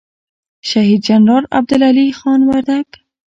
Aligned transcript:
شهید 0.69 1.01
جنرال 1.07 1.43
عبدالعلي 1.57 2.05
خان 2.19 2.41
وردگ 2.49 2.87